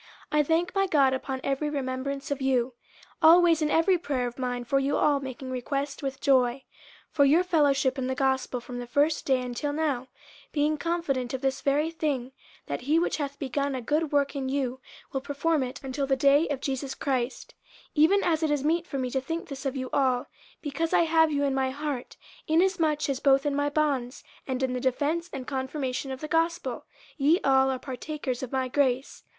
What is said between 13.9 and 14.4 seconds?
work